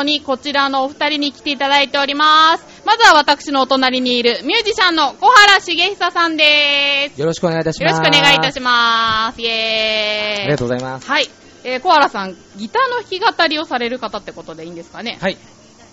[0.00, 2.64] トにこちらのお二人に来ていただいております。
[2.86, 7.20] まずは私のお隣にいるミュージシャンの小原茂久さんです。
[7.20, 8.06] よろしくお願いいたしよろます。
[8.06, 9.40] しくお願いいたします。
[9.40, 10.40] イェーイ。
[10.42, 11.06] ありがとうございます。
[11.06, 11.28] はい。
[11.64, 15.18] えー、小原さん、ギターの弾き語りをされる方ってことでいいんですかね？
[15.20, 15.36] はい。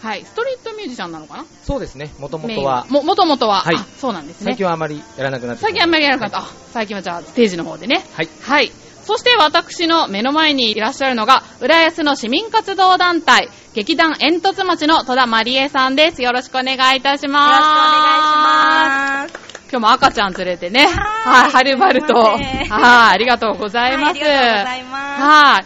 [0.02, 0.23] はい。
[0.23, 1.45] ストリートミュージシャンなのかな？
[1.64, 2.14] そうですね。
[2.20, 4.45] もともとは、も、もともとは、はいあそうなんですね。
[4.45, 6.48] 最近はあまりやらなくなって最近あんまりやらなかった。
[6.48, 8.05] あ、最近はじゃあ、ステージの方でね。
[8.14, 8.30] はい。
[8.42, 8.72] はい。
[9.07, 16.21] そして私の目の前にいらっしゃるのが、浦安の市民活動団体、劇団煙突町の戸田まりえさんです。
[16.21, 17.52] よろしくお願いいたします。
[17.53, 19.70] よろしくお願いします。
[19.71, 20.88] 今日も赤ちゃん連れてね。
[20.88, 22.16] ははい、はるばると。
[22.16, 24.20] はいありがとうございます。
[24.20, 25.66] はいありがとうございますはい。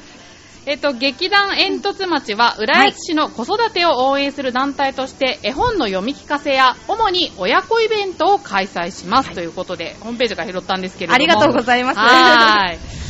[0.67, 9.31] えっと、劇団煙突町は、浦安市の子育てを応援する団体として、絵本の読み聞かせや、主に親子イベントを開催します。
[9.31, 11.15] ということで、ホームページから拾ったんですけれども。
[11.15, 13.00] ありがとうございますはい。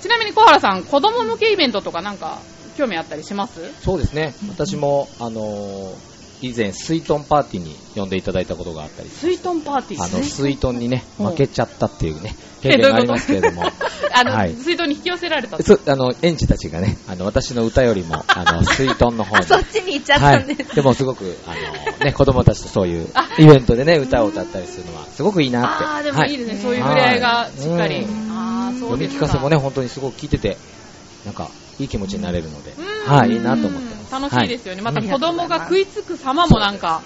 [0.00, 2.38] ちなみに小原さん、子供向けイベントとかなんか、
[2.76, 3.60] 興味あったりします？
[3.82, 4.34] そうですね。
[4.48, 6.08] 私も、あのー
[6.40, 12.32] 以前、スイトンパーティーに呼んでいただいたことがあったり、スイートンパーティーあの、スイトンにね、うん負けちゃったっていうね、
[12.62, 13.64] え 経験がありますけれども、
[14.14, 15.60] あの、はい水筒に引き寄せられた？
[15.60, 19.42] そう、あの、園児たちがね、あの、私の歌よりも、あの、 スイトンの方に。
[19.42, 20.76] あ、そっちに行っちゃっはいたんです。。
[20.76, 21.54] でもすごく、あ
[21.98, 25.84] の、ね、子供たちとそういうあイベントでね、歌を歌ったりするのは、すごくいいなって。
[25.84, 28.06] ああ、でもいいですね、はそういう触れ合いがしっかり。
[28.80, 29.08] 読み。
[29.08, 30.56] 聞かせもね、本当にすごく聞いてて、
[31.24, 34.12] なんか、いい気持ちになれるので、うんはい、いいなと思ってます。
[34.12, 34.82] 楽しいですよね。
[34.82, 37.02] またうん子供が食いつく様もなんか、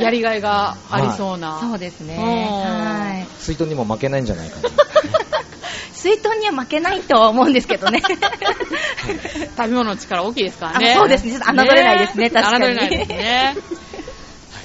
[0.00, 1.60] やりがいがありそうな。
[1.60, 2.16] そうですね。
[2.16, 3.26] うんはい。
[3.38, 4.70] 水筒にも負けないんじゃないかな。
[5.92, 8.00] 水筒には負けないとは思うんですけどね。
[9.56, 10.92] 食べ物の力大きいですからね。
[10.92, 13.56] あそうですねちょっと侮れないですね確かに侮れないですね。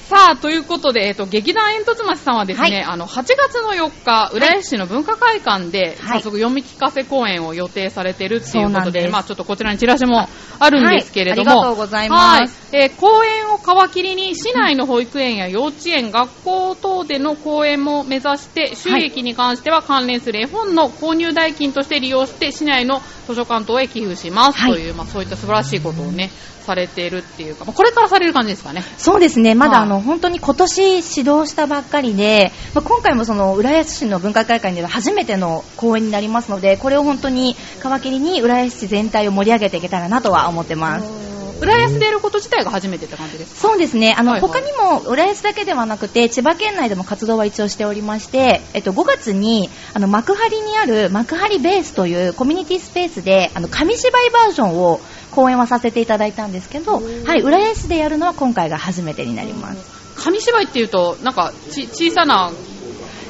[0.08, 2.84] さあ、ということで、えっと、劇団煙突町さんはですね、はい。
[2.84, 6.20] あの、8月の4日、浦安市の文化会館で、はい。
[6.20, 9.12] 早速読み聞かせ公演を予定されてるっていうことで、です。
[9.12, 10.28] まあちょっとこちらにチラシも
[10.60, 11.58] あるんですけれども、はい。
[11.58, 12.40] ありがとうございます。
[12.40, 26.30] はいえー公演を皮切りに、市内の保育園や幼稚園、学校等での公演も目指して、収益に関しては関連する絵本の購入代金として利用して、市内の図書館等へ寄付します、はいという、まあそういった素晴らしいことをね、
[26.66, 28.82] されているっていうか、まあこれからされる感じですかね。
[28.98, 41.35] そうですね、まだはいあの、本当に今年指導したばっかりで、まあ今回もその浦安市の文化会館では初めての公演になりますので、これを本当に皮切りに浦安市全体を盛り上げていけたらなとは思ってます。
[41.60, 43.68] 浦安でやること自体が初めてって感じですか？
[43.68, 44.50] そうですね、あの、はいはい。
[44.50, 55.00] 他にも浦安だけではなくて、千葉県内でも活動は一応しておりまして、えっと、5月に、あの、幕張にある幕張ベースというコミュニティスペースで、あの、紙芝居バージョンを
[55.30, 59.96] 公演はさせていただいたんですけど、はい、浦安でやるのは今回が初めてになります。
[60.16, 62.50] 紙芝居っていうと、なんかち小さな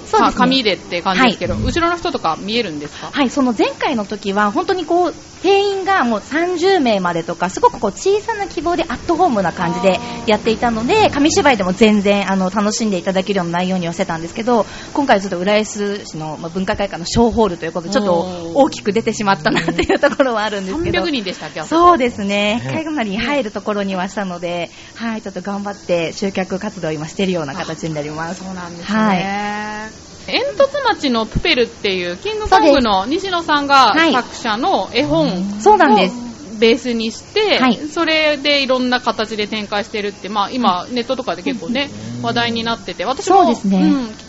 [0.08, 0.38] そうですね。
[0.38, 3.10] 紙でって感じですけど、後ろの人とか見えるんですか？
[3.12, 5.14] はい、その前回の時は本当にこう
[5.46, 21.04] 定員がもう30名までとかすごくこう小さな希望でアットホームな感じでやっていたので紙芝居でも全然あの楽しんでいただけるような内容にはしてたんですけど今回ちょっと浦安市のまあ文化会館の小ホールということでちょっと大きく出てしまったなっていうところはあるんですけど。
[21.04, 22.60] 300人でしたっけそうですね。
[22.60, 28.42] ねかなり入るところにはしたので、はい、ちょっと頑張って集客活動を今してるような形になります。
[28.42, 28.98] そうなんですね。
[28.98, 34.12] はい煙突町のプペルっていうキングコングの西野さんがはい。
[34.12, 36.22] 作者の絵本そうなんです。
[36.22, 36.26] を
[36.58, 37.76] ベースにして、はい。
[37.88, 41.90] それでいろんな形で展開してるって、まあ今ネットとかで結構ね、
[42.22, 43.78] 話題になってて、私も、そうですね。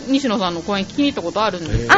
[0.06, 1.94] うん、西野さんの講演聞きに行ったことあるんですけど、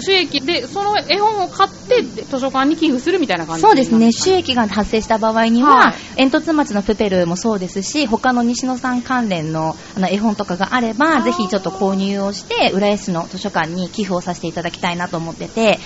[0.00, 5.94] 収益で、その絵本を買って図書館に寄付するみたいな感じそうですね、収益が発生した場合には、はい。
[6.16, 15.78] 煙突町のプペルもそうですし、他の西野さん関連のあの絵本とかがあれば、ぜひちょっと購入をして、浦安市の図書館に寄付をさせていただきたいなと思ってて、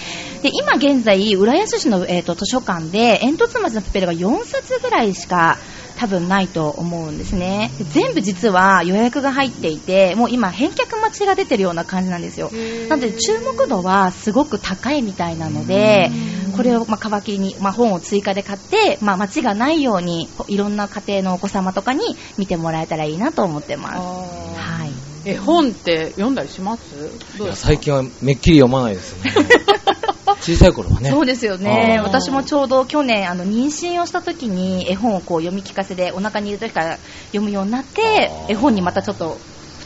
[0.42, 5.58] で今現在、浦安市の、えー、と図書館で煙突町のプペルが4冊ぐらいしか
[5.96, 7.70] 多分ないと思うんですね。
[7.78, 12.50] で全部実は予約が入っていて、もう今返却待ちが出てるような感じなんですよ。
[12.88, 16.10] なので注目度はすごく高いみたいなので、
[16.56, 22.00] これをまあ皮切りに、まあ、本を追加で買って、まあ、間違がないようにいろんな家庭のお子様とかに
[22.38, 23.96] 見てもらえたらいいなと思ってます。
[23.98, 24.92] はい。
[25.24, 27.10] 絵本って読んだりします？
[27.54, 29.32] 最近はめっきり読まないですね。
[30.40, 31.10] 小さい頃はね。
[31.10, 32.00] そうですよね。
[32.02, 39.36] 私もちょうど去年あの妊娠をした時に絵本をこう読み聞かせでお腹にいる時から読むようになって絵本にまたちょっと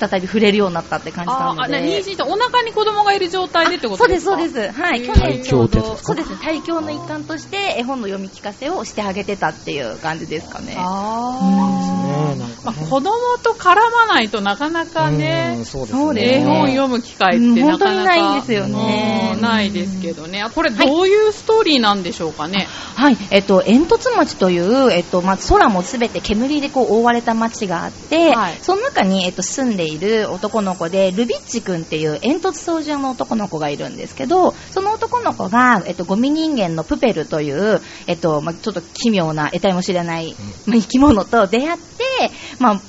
[0.00, 4.80] 再び触れるようになったって感じなああ、のでね、妊娠してお腹に子供がいる状態でってことそうでかですすそうです。
[4.80, 5.02] はい。
[5.02, 6.38] 去年ちょうどそうですね。
[6.40, 10.74] 体教の一環として絵本の読み聞かせをしてあげてたっていう感じですかね。
[10.78, 11.79] あ
[12.64, 13.10] まあ、子供
[13.42, 16.40] と絡まないとなかなかねうん、そうですそうね。
[16.40, 19.32] 絵本読む機会ってなかなか、ないんですよね。
[19.34, 20.44] うんないですけどね。
[20.54, 22.66] これどういうストーリーなんでしょうかね？
[22.94, 28.58] はい、えっと、煙突町という、えっと、まあ、空もすべて煙でこう覆われた町があって、はい。
[28.60, 40.34] その中に、えっと、住んでいる男の子で、ルビッチ君っていう煙突掃除屋の男の子がいるんですけど、その男の子が、えっと、ゴミ人間のプペルという、えっと、まあ、ちょっと奇妙な得体も知れない、
[40.66, 42.04] まあ生き物と出会って、
[42.58, 42.80] まあ、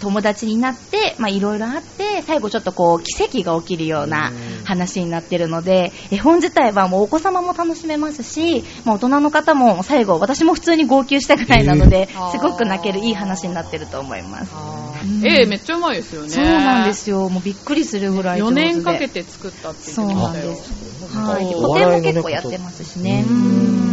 [0.00, 4.32] 友達になって、まあ、いろいろあって、最後ちょっとこう、奇跡が起きるような
[4.64, 14.52] 話になってるので、絵本自体はもうお子様も楽しめますし、まあ、大人の方も最後、私も普通に号泣したぐらいなのですごく泣けるいい話になってると思います。
[14.54, 14.90] うん
[15.24, 16.28] 絵めっちゃうまいですよね。
[16.28, 17.28] そうなんですよ。
[17.28, 18.60] もうびっくりするぐらい上4手で。
[18.72, 20.44] 年かけて作ったって言そうってましたよ。
[20.44, 21.16] なんです。
[21.16, 21.48] はい。
[21.48, 23.24] でお個展も結構やってますしね。
[23.26, 23.89] うーん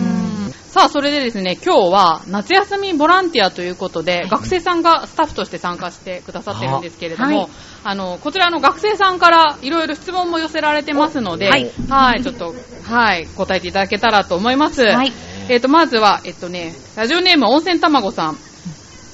[0.77, 7.49] さあ、それでですね、今日は夏休みボランティアということで、学生さんがスタッフとして参加してくださってるんですけれども、はい
[7.83, 12.53] あの、こちらの学生さんからいろいろ質問も寄せられてますので、はいはい、ちょっと、
[12.83, 14.83] はい、答えていただけたらと思います。
[14.83, 15.11] はい。
[15.49, 18.37] えっ、と、まずは、えっとね、ラジオネーム温泉卵さん。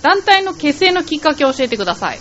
[0.02, 2.20] 団体の結成のきっかけを教えてください。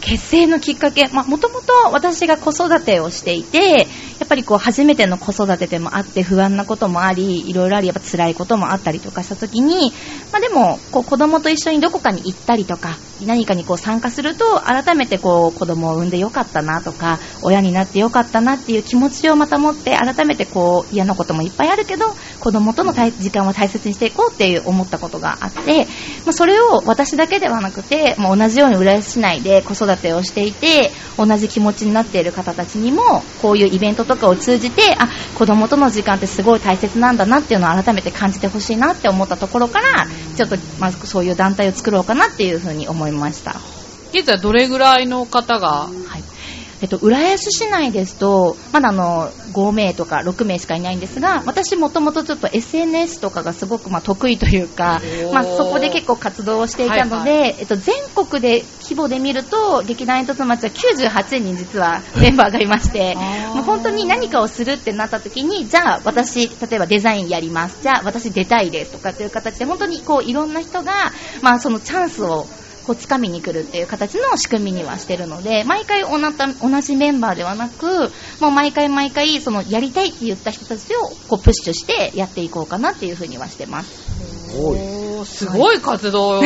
[0.00, 3.86] 結成のきっかけ、まあ、もともと私が子育てをしていて、
[4.32, 9.92] ぱりこう、初めての子育てでもあって、不安なこともあり、いろいろあり、やっぱ辛いこともあったりとかしたときに、
[10.32, 12.96] まあ、でも、こう、子供と一緒にどこかに行ったりとか、
[13.26, 25.86] 何かにこう参加すると、改めてこう、子供を産んでよかったなとか、親になってよかったなっていう気持ちをまた持って、改めてこう、嫌なこともいっぱいあるけど、子供との時間を大切にしていこうっていう思ったことがあって、
[26.24, 35.08] まあ、それを私だけではなくて、もう同じように浦安市内で子育てをしていて、同じ気持ちになっている方たちにも、こういうイベントとかを通じて、あ、
[35.38, 43.56] 子供との時間ってすごい大切なんだなっていうのを改めて感じてほしいなって思ったところから、ちょっと、まずそういう団体を作ろうかなっていうふうに思いました。
[44.12, 45.88] 現在どれぐらいの方が、は
[46.18, 46.31] い。
[46.82, 55.00] えっと、浦安市内ですと、まだあの、5名とか6名しかいないんですが、私もともとちょっと SNS とかがすごくまあ得意というか
[55.32, 63.14] まあそこで結構活動をしていたので、はいえっと、全国で規模で見ると、劇団煙突町は98人実はメンバーがいまして、
[63.54, 71.12] もう本当に何かをするってなった時に、じゃあ私、例えばデザインやります、じゃあ私出たいですとかっていう形で、本当にこういろんな人が、
[71.42, 72.48] まあそのチャンスを
[72.84, 84.12] こう掴みに来るっていう形の仕組みにはしてるので、毎回同じ同じメンバーではなく、もう毎回毎回、そのやりたいって言った人たちをこうプッシュしてやっていこうかなっていうふうにはしてます。
[85.24, 86.42] すごい活動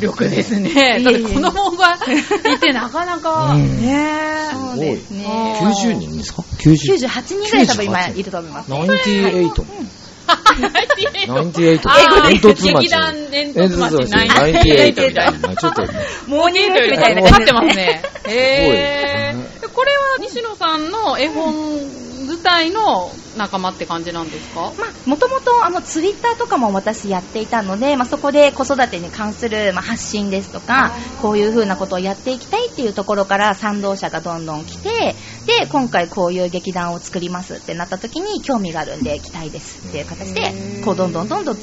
[0.00, 1.00] 力ですね。
[1.02, 5.24] だって子供がいてなかなか、うんねえそうですね。
[5.26, 8.70] あー90人ですか ?90 98人ぐらい多分今いると思います。
[8.70, 10.03] 98。
[11.26, 11.80] 98。
[11.84, 12.74] あー煙突町。
[12.74, 15.56] 劇団煙突町煙突町98 98みたいな。
[15.56, 15.82] ちょっと、
[16.26, 18.02] モーニングみたいな立って感じでますね。
[18.26, 21.78] へすごいーでこれは西野さんの絵本
[22.24, 24.72] 自体の仲間って感じなんですか？
[24.78, 35.14] まあ、もともとあのツイッターとかも私やっていたので、まあ、そこで子育てに関する、まあ、発信ですとかこういう風なことをやっていきたいっていうところから賛同者がどんどん来て
[35.46, 41.56] で今回こういう劇団を作りますってなった時に興味があるんで来たいですっていう形でこうどんどんどんどん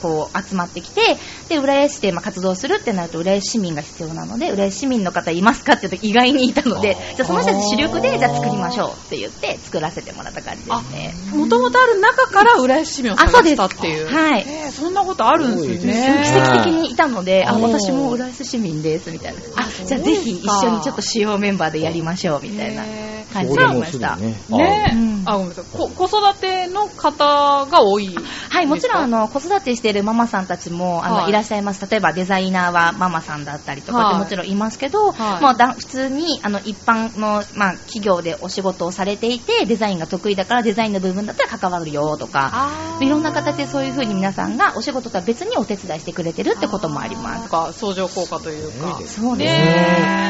[0.00, 1.00] こう集まってきて
[1.48, 11.14] で浦安市でまあ活動するってなると浦安市民が必要なので浦安市民の方いますかって言うと意外にいたのでじゃあその人たち主力でじゃあ作りましょうって言って作らせてもらった感じですね。
[11.36, 14.06] もともとある中から浦安市民を探したっていう。
[14.06, 14.44] はい。
[14.46, 16.22] えーそんなことあるんですね。
[16.24, 19.40] 奇跡的にいたので、あ、私も浦安市民です、みたいな。
[19.56, 24.16] あ、じゃあぜひ一緒にちょっと主要メンバーでやりましょう、みたいなへー感じに俺もなりました。
[24.16, 24.44] ね。
[24.48, 25.64] ねえ、うんあ、ごめんなさい。
[25.72, 28.14] こ子育ての方が多い。
[28.50, 31.84] はい、もちろん、あの、子育てしているママさんたちも、あの、はいい、らっしゃいます。
[31.88, 47.48] 例えば、デザイナーはママさんだったりとかはいってもちろんいますけど、はいもうだ普通に、あの、一般の、まあ、企業でお仕事をされていて、デザインが得意だから、デザインの部分だったら関わるよ、とか、あいろんな形でそういう風に皆さんがお仕事とは別にお手伝いしてくれてるってこともあります。
[47.72, 49.00] 相乗効果というか。
[49.06, 50.23] そうですねね。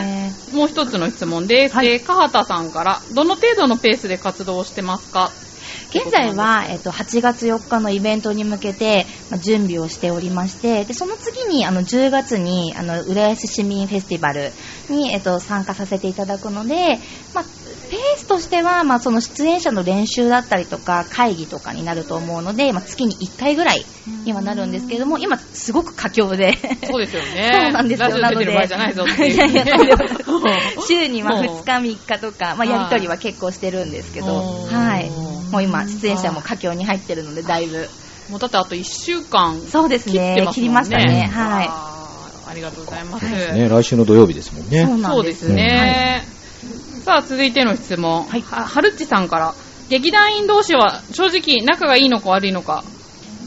[0.52, 1.76] もう一つの質問です。
[1.76, 5.32] はいえー、かはたさんから、どの程度のペースで活動をしてますか？
[5.94, 14.52] 現在は、えっと、8月4日のイベントに向けて、まあ準備をしておりまして、で、その次に、あの、10月に、あの、浦安市民フェスティバル
[14.88, 16.74] に、えっと、参加させていただくので、
[17.32, 17.44] まあ、
[17.90, 23.84] ペースとしては、まあ、その出演者の練習だったりとか、会議とかになると思うので、まあ、月に1回ぐらい
[24.24, 26.52] にはなるんですけれども、今、すごく佳境で。
[26.84, 27.50] そうですよね。
[27.52, 28.18] そうなんですよ。
[28.78, 29.94] ないぞっていう、いやいや、とんで
[30.86, 35.10] 週にまあうん2日3日とか、まあ、やりとりは結構してるんですけど、うんはい。
[35.10, 37.88] もう今、出演者も佳境に入ってるので、だいぶ。
[38.30, 40.54] もうだってあと1週間そうですね切ってますもんね。
[40.54, 41.94] 切りましたねはい
[42.46, 43.26] ありがとうございます。
[43.26, 44.84] ね、来週の土曜日ですもんね。
[44.84, 46.22] そうなんそうですね。
[47.04, 48.24] さあ、続いての質問。
[48.24, 49.54] はいははるっちさんから。
[49.90, 52.82] 劇団員同士は正直仲がいいのか悪いのか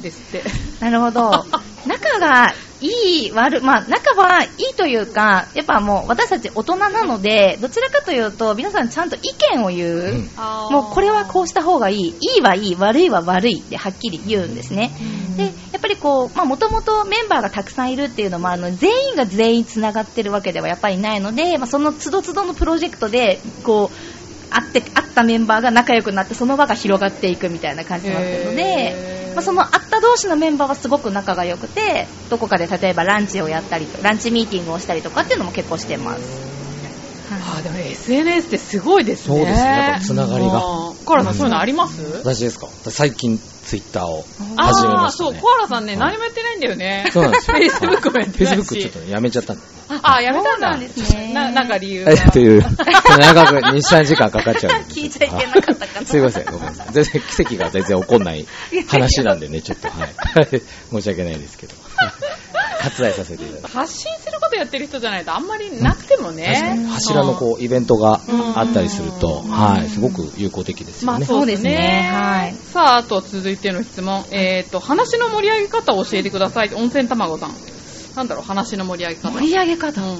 [0.04, 0.48] ですって。
[0.80, 1.32] なるほど。
[1.88, 9.22] 仲がいい、悪い、まあ仲はいいというか、やっぱもう私たち大人なので、どちらかというと皆さんちゃんと意
[9.56, 9.98] 見を言う。
[9.98, 10.30] うん
[10.72, 11.98] もうこれはこうした方がいい。
[11.98, 14.92] いいはいい、悪いは悪いってはっきり言うんですね。
[15.36, 15.57] で、やっぱ
[15.98, 36.47] りこう、まあもともとメンバーがたくさんいるっていうのもあるので、全員が全員つながってるわけではやっぱりないので、まあその都度都度のプロジェクトで、こう、会って、会ったメンバーが仲良くなって、その輪が広がっていくみたいな感じになってるのへでー、まあその会った同士のメンバーはすごく仲が良くて、どこかで例えばランチをやったりと、ランチミーティングをしたりとかっていうのも結構してます。
[37.29, 39.36] あーでも SNS ってすごいですね。
[39.38, 42.01] そうですねやっぱつながりがうんコアラさん、そういうのあります？
[42.24, 42.67] 私ですか？
[42.89, 45.41] 最近ツイッターをあ始めまあー、そう、したね。
[45.41, 47.10] コアラさんね、はい何もやってないんだよね。
[47.12, 47.57] そうなんですよ。
[47.60, 48.60] Facebook もやってないし。
[48.62, 49.62] Facebook ちょっとねやめちゃったんで。
[49.89, 50.51] ああ、やめたんだ。
[50.51, 52.12] そうなんですねな、なんか理由が。
[52.15, 54.91] えという、長く2、3時間かかっちゃうんで。
[54.93, 56.05] 聞いちゃいけなかったかな。
[56.07, 56.88] すいません、ごめんなさい。
[56.91, 58.46] 全然奇跡が全然起こんない
[58.88, 60.10] 話なんでね、ちょっと、はい。
[60.91, 61.74] 申し訳ないですけど。
[62.81, 63.77] 割愛させていただきます。
[63.77, 66.88] 発信することやってる人じゃないとあんまりなくても確かにね。
[66.88, 68.22] 柱のこう、イベントが
[68.55, 71.25] あったりすると、うんはい、すごく有効的ですまよね。
[71.25, 71.69] あそうですね。
[71.72, 74.25] そうですねはいさあ、あと続いての質問。
[74.31, 76.74] えっ、と、話の盛り上げ方を教えてください。
[76.74, 77.51] 温泉卵さん。
[78.15, 79.31] なんだろう、話の盛り上げ方。
[79.31, 80.01] 盛り上げ方。
[80.01, 80.17] うん。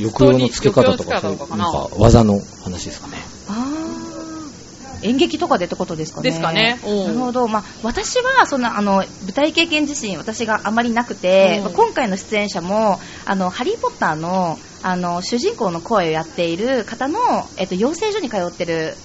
[0.00, 3.18] 抑揚のつけ方とか、そういう人になんか技の話ですかね。
[3.48, 3.81] あー
[5.02, 6.30] 演劇とかでってことですかね。
[6.30, 6.80] ですかね。
[6.84, 7.04] うん。
[7.06, 7.46] なるほど。
[7.48, 11.64] まあ、私は、そんな、あの、舞台経験自身、私があまりなくて、うん。
[11.64, 17.18] まあ今回の出演者も、あの、ハリーポッターの、あの、主人公の声をやっている方の、
[17.56, 18.98] えっと、養成所に通ってる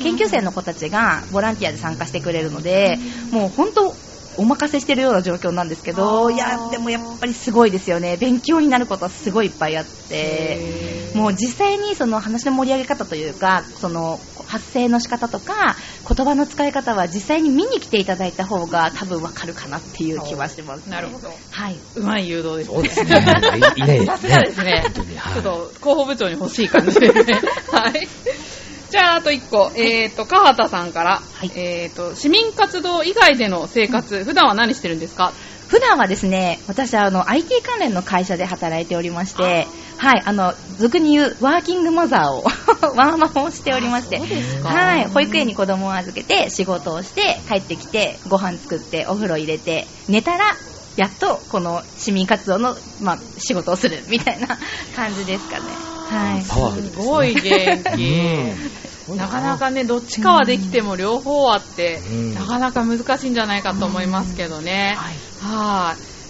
[0.00, 2.98] 研究生の子たちがボランティアで参加してくれるので、
[3.30, 3.96] もう本当、
[4.38, 8.16] お任せしてるような状況なんですけあど、ーいや、でもやっぱりすごいですよね。
[8.16, 15.76] 勉強になることはすごいいっぱいあって、もう実際にその話の盛り上げ方というか、その発声の仕方とか、
[16.08, 21.28] 言葉の使い方は実際に見に来ていただいた方が多分わかるかなっていう気はします、なるほど。
[21.28, 21.80] はい。
[21.94, 23.10] うまい誘導ですそうですね。
[23.76, 24.06] いいね。
[24.06, 24.82] さすがですね。
[24.94, 27.40] ちょっと広報部長に欲しい感じですね。
[27.70, 27.92] はい。
[28.94, 29.72] じゃあ、あと1個。
[29.74, 31.50] えっ、と、川畑さんから、はい。
[31.56, 35.32] えっ、と、市民活動以外での生活、普段は何してるんですか？
[35.66, 42.44] 普段はですね、私はあの IT 関連の会社で働いておりまして、はい、あの、俗に言うワーキングマザーを、
[42.94, 44.20] ワーママをしておりまして、
[44.62, 50.54] はい、保育園に子供を預けて仕事をして帰ってきてご飯作ってお風呂入れて寝たら
[50.96, 54.58] やっとこの市民活動の、まあ、仕事をするみたいな
[54.94, 55.93] 感じですかね。
[56.04, 56.44] はい。
[56.48, 57.02] パワフルですね。
[57.02, 59.10] すごい元気。
[59.10, 59.16] うん。
[59.16, 62.34] なかなかね、どっちかはできても両方あって、うん。
[62.34, 64.94] なかなか難しいんじゃないかと思いますけどね。
[64.96, 65.14] はい。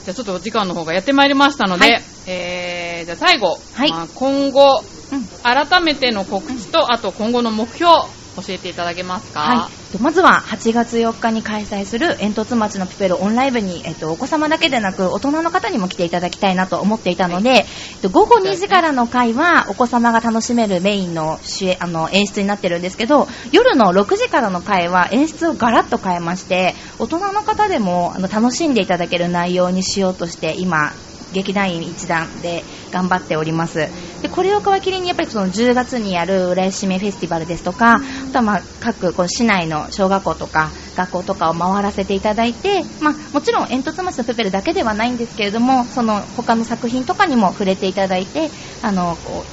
[0.04, 2.02] じゃあちょっとお時間の方がやってまいりましたので、はい。
[2.26, 3.90] えー、じゃあ最後、はい。
[3.90, 5.24] まあ今後、うん。
[5.42, 7.90] 改めての告知と、あと今後の目標、
[8.36, 9.40] 教えていただけますか？
[9.40, 17.66] はい、まずは8月4日に開催する煙突町のプペルオンライブに、えっと、お子様だけでなく大人の方にも来ていただきたいなと思っていたので、えっ
[18.00, 30.92] と、午後2時からの回はお子様が楽しめるメインの主演あの演出になってるんですけど夜の6時からの回は演出をガラッと変えまして大人の方でもあの楽しんでいただける内容にしようとして今
[31.34, 33.88] 劇団員一団で頑張っております。
[34.22, 37.98] でこれを皮切りにやっぱりその10月にやる浦安市民フェスティバルですとかあ
[38.32, 48.50] とはまあ各この市内の小学校とか学校とかを回らせていただいて、まあ、もちろん煙突町のプペルだけではないんですけれどもその他の作品とかにも触れていただいて
[48.82, 49.44] あのこ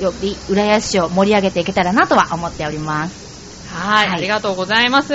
[0.00, 3.27] うより浦安市を盛り上げていけたらなとは思っております。
[3.70, 5.14] はい、はいありがとうございます。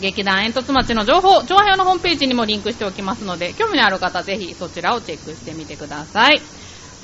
[0.00, 6.40] 劇団煙突町の情報、上辺のホームページにもリンクしておきますので、興味のある方、ぜひそちらをチェックしてみてください。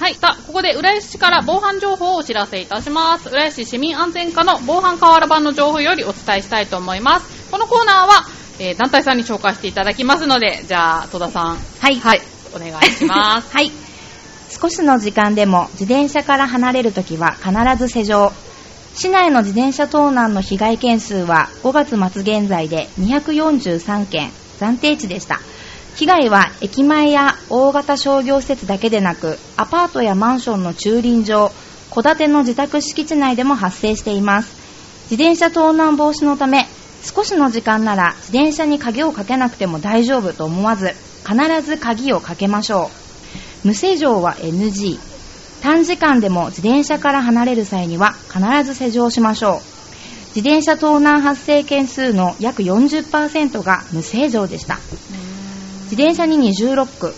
[0.00, 0.14] はい。
[0.14, 3.28] さあ、ここで浦安市から防犯情報をお知らせいたします。
[3.30, 7.50] 浦安市市民安全課の防犯瓦版の情報よりお伝えしたいと思います。
[7.50, 8.24] このコーナーは、
[8.60, 11.56] えー団体さんに紹介していただきますので、じゃあ、戸田さん。
[11.56, 12.20] はいはい。
[12.54, 13.50] お願いします。
[13.54, 13.72] はい。
[14.50, 18.32] 少しの時間でも自転車から離れるときは必ず施錠。
[18.98, 25.38] 市内の自転車盗難の被害件数は5月末現在で243件、暫定値でした。
[25.94, 31.52] 被害は駅前や大型商業施設だけでなく、アパートやマンションの駐輪場、
[31.94, 34.50] 戸建ての自宅敷地内でも発生しています。
[35.12, 36.66] 自転車盗難防止のため、
[37.04, 40.88] 少しの時間なら自転車に鍵をかけなくても大丈夫と思わず、
[41.24, 42.90] 必ず鍵をかけましょ
[43.64, 43.68] う。
[43.68, 44.98] 無施錠は NG。
[45.62, 49.60] 短時間でも自転車から離れる際には必ず施錠しましょう。
[50.34, 54.78] 自転車盗難発生件数の約40%が無施錠でした。
[55.90, 57.14] 自転車に20ロック。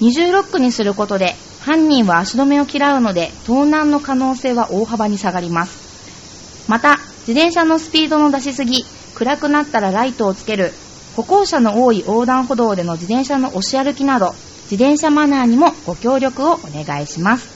[0.00, 10.72] 20ロックにすることで犯人は足止めを嫌うので盗難の可能性は大幅に下がりますまた自転車のスピードの出しすぎ暗くなったらライトをつける
[11.16, 14.32] 歩行者の多い横断歩道での自転車の押し歩きなど
[14.70, 17.55] 自転車マナーにもご協力をお願いします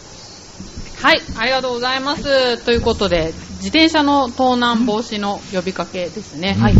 [1.03, 2.59] はい、ありがとうございます。
[2.65, 6.55] ということで、自転車の盗難防止の呼びかけですね。
[6.55, 6.75] はい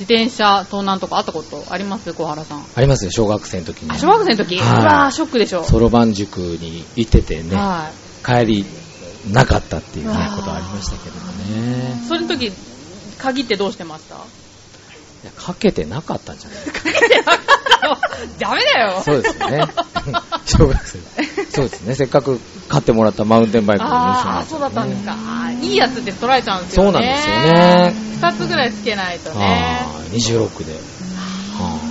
[0.00, 2.14] 自転車盗難とかあったことあります？
[2.14, 2.64] 小原さん。
[2.74, 3.90] ありますよ、小学生の時に。
[3.90, 5.62] あ、小学生の時、はいうわー、ショックでしょ。
[5.62, 7.90] そろばん塾に行っててね、は
[8.24, 8.64] 帰り
[9.30, 12.08] なかったっていうねことありましたけどもねい。。
[12.08, 12.50] それの時、
[13.18, 14.14] 鍵ってどうしてました？
[14.14, 14.18] い
[15.26, 16.58] やかけてなかったんじゃない？
[18.38, 19.02] ダメだよ。
[19.04, 19.60] そうですよね。
[20.44, 20.98] 小学生。
[21.50, 21.94] そうですね。
[21.94, 25.16] せっかく買ってもらったマウンテンバイクを盗んああ、そうだったんですか。
[25.60, 26.92] いいやつって取られちゃうんですよね。
[26.92, 27.94] そうなんですよね。
[28.20, 29.82] 二つぐらいつけないとね。
[29.82, 30.72] あー26で。
[30.72, 31.90] は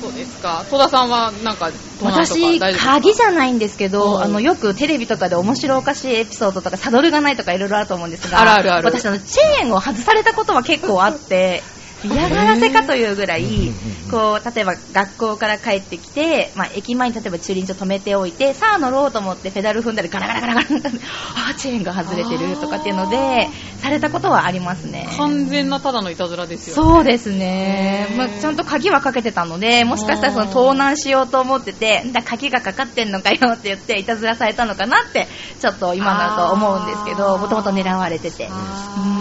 [0.00, 0.64] そうですか。
[0.70, 11.62] 戸田さんはなんか私、鍵じゃないんですけど、うんあの、よくテレビとかで面白おかしいエピソードとか、サドルがないとかいろいろあると思うんですが、あるあるある私、あの、チェーンを外されたことは結構あって、
[12.04, 13.72] 嫌がらせかというぐらい、
[14.10, 23.48] こう、例えば学校から帰ってきて、まあ、駅前に例えば駐輪場止めておいて、さあ乗ろうと思ってペダル踏んだりガラガラガラガラガラあーチェーンが外れてるとかっていうので、
[23.80, 25.08] されたことはありますね。
[25.16, 26.82] 完全なただのいたずらですよね。
[26.82, 35.26] そうですねまあ、ちゃんと鍵はかけてたので、もしかしたらその盗難しようと思ってて、んだ鍵がかかってんのかよって言って、いたずらされたのかなって、
[35.60, 38.46] ちょっと今なると思うんですけど、もともと狙われてて。
[38.46, 39.17] うん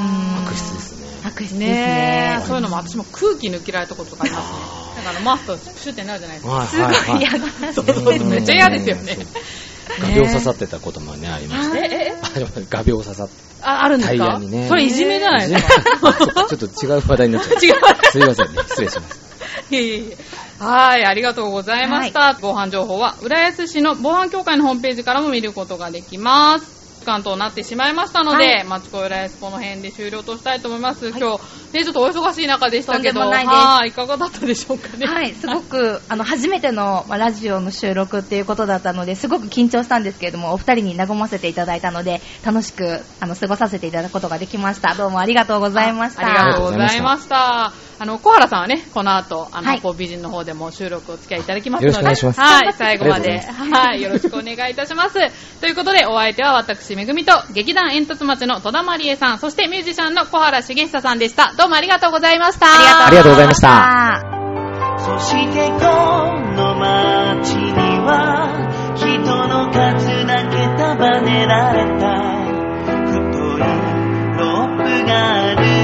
[1.44, 1.68] ですね。
[1.68, 2.44] ね。
[2.48, 5.04] そういうのも私も空気抜きられたことがありますね。
[5.06, 6.54] だからマストプシュってなるじゃないですか。
[6.56, 6.78] はいす
[7.12, 9.18] ごい嫌がらせそうそうめっちゃ嫌ですよね。
[10.00, 11.78] 画鋲刺さってたこともね、ありました。
[11.78, 12.14] え、
[12.70, 14.38] 画鋲刺さってあ、あるんですか？
[14.40, 14.68] にね。
[14.68, 15.66] それいじめじゃないです
[16.02, 16.46] か？
[16.50, 17.58] ちょっと違う話題になっちゃう。
[17.64, 17.76] 違う
[18.12, 18.62] すいませんね。
[18.68, 19.20] 失礼します。
[19.72, 20.18] いえいえいえ
[20.64, 22.38] はい、ありがとうございました。
[22.42, 26.77] 防犯情報は、浦安市の防犯協会のホームページからも見ることができます。
[27.08, 31.08] 時間となってしまいましたので、はいマチコ浦安この辺で終了としたいと思います。
[31.08, 35.06] 今日、ね、ちょっとお忙しい中でしたけど、いはい、いかがだったでしょうかね。
[35.06, 44.94] はい、すごく、 あの、初めての、まあラジオの収録っていうことだったので、すごく緊張したんですけれども、お二人に和ませていただいたので、楽しく、あの、過ごさせていただくことができました。
[44.96, 46.26] どうもありがとうございました。
[46.26, 47.72] ありがとうございました。
[48.00, 55.14] あの、小原さんはね、この後、あの、はいポ美人の方でも収録お付き合いいただきますので、よろしくお願いしますはい、最後まで、はい、よろしくお願いいたします。
[55.60, 61.54] ということで、お相手は私、めぐみと、劇団煙突町の戸田まりえさん、そしてミュージシャンの小原茂久さんでした。
[61.56, 62.66] どうもありがとうございました。
[63.06, 64.20] ありがとうございました
[64.98, 65.86] そしてこ
[66.56, 68.50] の街には
[68.96, 69.08] 人
[69.48, 72.18] の数だけ束ねられた
[73.06, 73.70] 太い
[74.40, 75.77] ロープがある